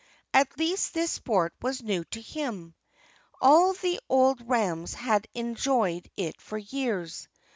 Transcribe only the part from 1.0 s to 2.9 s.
sport was new to him.